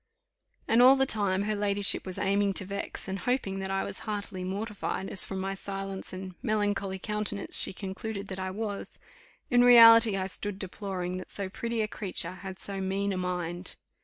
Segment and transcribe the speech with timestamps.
[0.67, 3.99] And all the time her ladyship was aiming to vex, and hoping that I was
[3.99, 8.97] heartily mortified, as from my silence and melancholy countenance she concluded that I was;
[9.51, 13.75] in reality I stood deploring that so pretty a creature had so mean a mind.